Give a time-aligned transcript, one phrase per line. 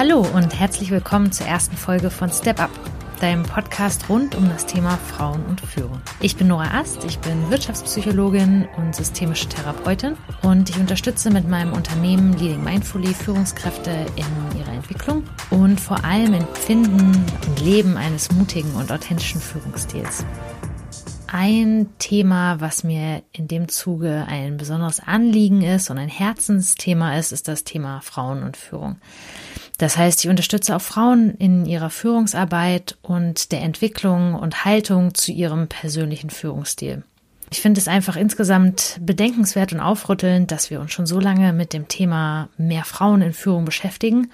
[0.00, 2.70] Hallo und herzlich willkommen zur ersten Folge von Step Up,
[3.20, 6.00] deinem Podcast rund um das Thema Frauen und Führung.
[6.20, 11.74] Ich bin Nora Ast, ich bin Wirtschaftspsychologin und systemische Therapeutin und ich unterstütze mit meinem
[11.74, 18.32] Unternehmen Leading Mindfully Führungskräfte in ihrer Entwicklung und vor allem im Finden und Leben eines
[18.32, 20.24] mutigen und authentischen Führungsstils.
[21.32, 27.30] Ein Thema, was mir in dem Zuge ein besonderes Anliegen ist und ein Herzensthema ist,
[27.30, 28.96] ist das Thema Frauen und Führung.
[29.78, 35.30] Das heißt, ich unterstütze auch Frauen in ihrer Führungsarbeit und der Entwicklung und Haltung zu
[35.30, 37.04] ihrem persönlichen Führungsstil.
[37.52, 41.72] Ich finde es einfach insgesamt bedenkenswert und aufrüttelnd, dass wir uns schon so lange mit
[41.72, 44.32] dem Thema mehr Frauen in Führung beschäftigen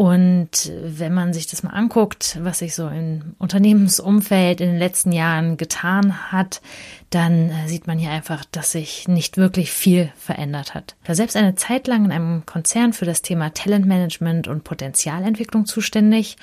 [0.00, 5.12] und wenn man sich das mal anguckt, was sich so im Unternehmensumfeld in den letzten
[5.12, 6.62] Jahren getan hat,
[7.10, 10.96] dann äh, sieht man hier einfach, dass sich nicht wirklich viel verändert hat.
[11.02, 15.66] Ich war selbst eine Zeit lang in einem Konzern für das Thema Talentmanagement und Potenzialentwicklung
[15.66, 16.38] zuständig.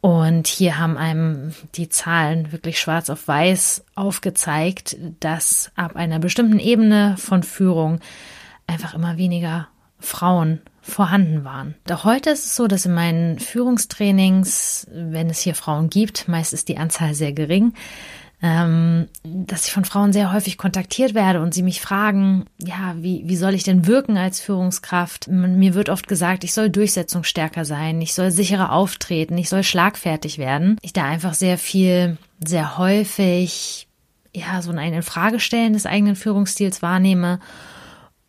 [0.00, 6.60] Und hier haben einem die Zahlen wirklich schwarz auf weiß aufgezeigt, dass ab einer bestimmten
[6.60, 7.98] Ebene von Führung
[8.68, 9.66] einfach immer weniger
[10.04, 11.74] Frauen vorhanden waren.
[11.86, 16.52] Doch heute ist es so, dass in meinen Führungstrainings, wenn es hier Frauen gibt, meist
[16.52, 17.72] ist die Anzahl sehr gering,
[18.42, 23.22] ähm, dass ich von Frauen sehr häufig kontaktiert werde und sie mich fragen, ja, wie,
[23.24, 25.28] wie soll ich denn wirken als Führungskraft?
[25.28, 30.36] Mir wird oft gesagt, ich soll durchsetzungsstärker sein, ich soll sicherer auftreten, ich soll schlagfertig
[30.36, 30.76] werden.
[30.82, 33.88] Ich da einfach sehr viel, sehr häufig,
[34.34, 37.40] ja, so ein Infragestellen des eigenen Führungsstils wahrnehme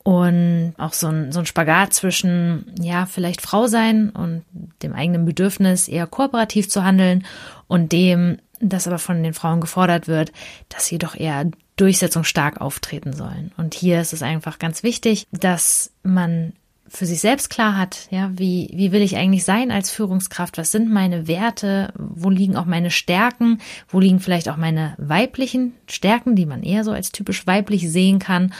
[0.05, 4.45] und auch so ein, so ein Spagat zwischen, ja, vielleicht Frau sein und
[4.83, 7.25] dem eigenen Bedürfnis, eher kooperativ zu handeln
[7.67, 10.31] und dem, das aber von den Frauen gefordert wird,
[10.69, 13.51] dass sie doch eher durchsetzungsstark auftreten sollen.
[13.57, 16.53] Und hier ist es einfach ganz wichtig, dass man
[16.87, 20.57] für sich selbst klar hat, ja, wie, wie will ich eigentlich sein als Führungskraft?
[20.57, 21.91] Was sind meine Werte?
[21.97, 23.59] Wo liegen auch meine Stärken?
[23.87, 28.19] Wo liegen vielleicht auch meine weiblichen Stärken, die man eher so als typisch weiblich sehen
[28.19, 28.53] kann?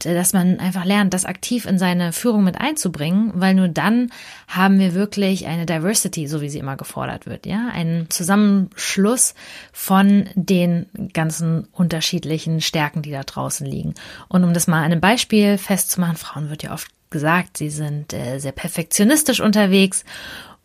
[0.00, 4.10] dass man einfach lernt, das aktiv in seine Führung mit einzubringen, weil nur dann
[4.48, 9.34] haben wir wirklich eine Diversity, so wie sie immer gefordert wird, ja, einen Zusammenschluss
[9.72, 13.94] von den ganzen unterschiedlichen Stärken, die da draußen liegen.
[14.28, 18.12] Und um das mal an einem Beispiel festzumachen, Frauen wird ja oft gesagt, sie sind
[18.12, 20.04] äh, sehr perfektionistisch unterwegs.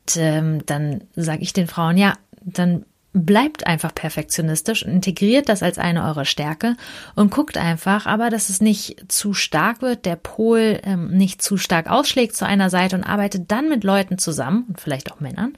[0.01, 2.83] Und ähm, dann sage ich den Frauen, ja, dann
[3.13, 6.75] bleibt einfach perfektionistisch integriert das als eine eurer Stärke
[7.15, 11.57] und guckt einfach, aber dass es nicht zu stark wird, der Pol ähm, nicht zu
[11.57, 15.53] stark ausschlägt zu einer Seite und arbeitet dann mit Leuten zusammen und vielleicht auch Männern,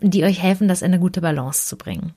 [0.00, 2.12] die euch helfen, das in eine gute Balance zu bringen.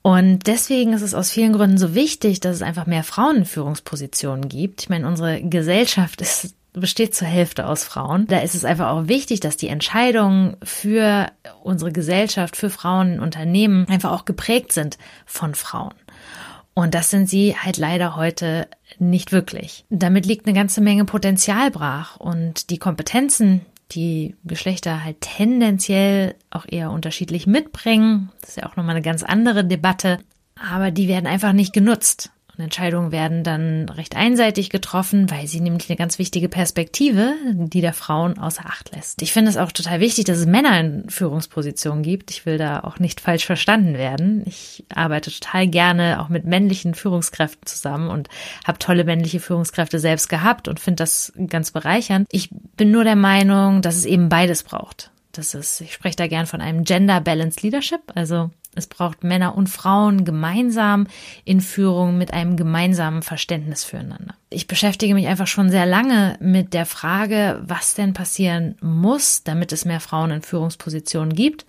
[0.00, 3.44] Und deswegen ist es aus vielen Gründen so wichtig, dass es einfach mehr Frauen in
[3.44, 4.82] Führungspositionen gibt.
[4.82, 8.26] Ich meine, unsere Gesellschaft ist besteht zur Hälfte aus Frauen.
[8.26, 11.26] Da ist es einfach auch wichtig, dass die Entscheidungen für
[11.62, 15.94] unsere Gesellschaft, für Frauen in Unternehmen einfach auch geprägt sind von Frauen.
[16.74, 19.86] Und das sind sie halt leider heute nicht wirklich.
[19.88, 23.62] Damit liegt eine ganze Menge Potenzial brach und die Kompetenzen,
[23.92, 29.22] die Geschlechter halt tendenziell auch eher unterschiedlich mitbringen, das ist ja auch nochmal eine ganz
[29.22, 30.18] andere Debatte,
[30.70, 32.30] aber die werden einfach nicht genutzt.
[32.56, 37.82] Und Entscheidungen werden dann recht einseitig getroffen, weil sie nämlich eine ganz wichtige Perspektive, die
[37.82, 39.20] der Frauen außer Acht lässt.
[39.20, 42.30] Ich finde es auch total wichtig, dass es Männer in Führungspositionen gibt.
[42.30, 44.42] Ich will da auch nicht falsch verstanden werden.
[44.46, 48.28] Ich arbeite total gerne auch mit männlichen Führungskräften zusammen und
[48.66, 52.26] habe tolle männliche Führungskräfte selbst gehabt und finde das ganz bereichernd.
[52.30, 55.10] Ich bin nur der Meinung, dass es eben beides braucht.
[55.32, 59.56] Das ist, ich spreche da gern von einem Gender Balanced Leadership, also es braucht Männer
[59.56, 61.06] und Frauen gemeinsam
[61.44, 64.34] in Führung mit einem gemeinsamen Verständnis füreinander.
[64.50, 69.72] Ich beschäftige mich einfach schon sehr lange mit der Frage, was denn passieren muss, damit
[69.72, 71.66] es mehr Frauen in Führungspositionen gibt.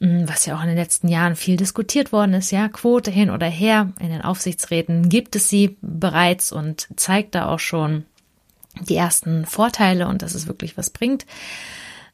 [0.00, 3.30] Hm, was ja auch in den letzten Jahren viel diskutiert worden ist, ja, Quote hin
[3.30, 3.92] oder her.
[4.00, 8.04] In den Aufsichtsräten gibt es sie bereits und zeigt da auch schon
[8.80, 11.26] die ersten Vorteile und dass es wirklich was bringt.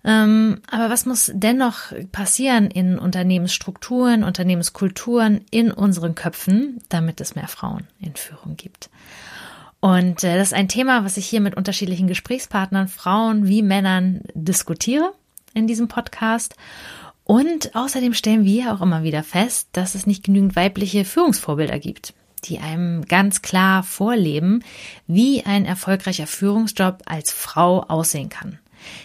[0.05, 7.49] Ähm, aber was muss dennoch passieren in Unternehmensstrukturen, Unternehmenskulturen, in unseren Köpfen, damit es mehr
[7.49, 8.91] Frauen in Führung gibt?
[9.81, 14.21] Und äh, das ist ein Thema, was ich hier mit unterschiedlichen Gesprächspartnern, Frauen wie Männern
[14.35, 15.13] diskutiere
[15.55, 16.55] in diesem Podcast.
[17.25, 22.13] Und außerdem stellen wir auch immer wieder fest, dass es nicht genügend weibliche Führungsvorbilder gibt,
[22.45, 24.63] die einem ganz klar vorleben,
[25.07, 28.59] wie ein erfolgreicher Führungsjob als Frau aussehen kann.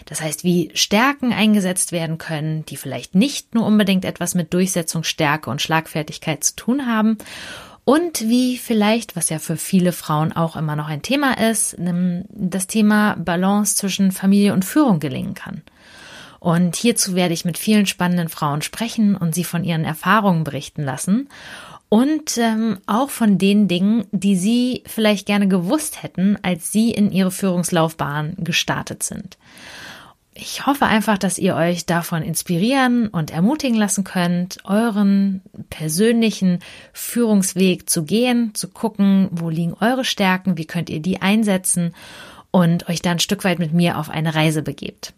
[0.06, 5.50] Das heißt, wie Stärken eingesetzt werden können, die vielleicht nicht nur unbedingt etwas mit Durchsetzungsstärke
[5.50, 7.18] und Schlagfertigkeit zu tun haben
[7.84, 12.66] und wie vielleicht, was ja für viele Frauen auch immer noch ein Thema ist, das
[12.66, 15.62] Thema Balance zwischen Familie und Führung gelingen kann.
[16.38, 20.82] Und hierzu werde ich mit vielen spannenden Frauen sprechen und sie von ihren Erfahrungen berichten
[20.82, 21.28] lassen
[21.90, 27.10] und ähm, auch von den Dingen, die Sie vielleicht gerne gewusst hätten, als Sie in
[27.10, 29.36] Ihre Führungslaufbahn gestartet sind.
[30.32, 36.60] Ich hoffe einfach, dass ihr euch davon inspirieren und ermutigen lassen könnt, euren persönlichen
[36.92, 41.92] Führungsweg zu gehen, zu gucken, wo liegen eure Stärken, wie könnt ihr die einsetzen
[42.52, 45.12] und euch dann ein Stück weit mit mir auf eine Reise begebt.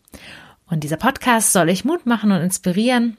[0.66, 3.19] Und dieser Podcast soll euch Mut machen und inspirieren,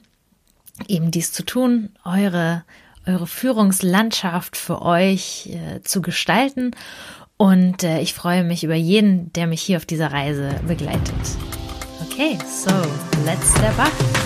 [0.88, 2.64] eben dies zu tun, eure
[3.06, 6.72] eure Führungslandschaft für euch äh, zu gestalten.
[7.36, 11.14] Und äh, ich freue mich über jeden, der mich hier auf dieser Reise begleitet.
[12.02, 12.70] Okay, so
[13.24, 14.23] let's step up.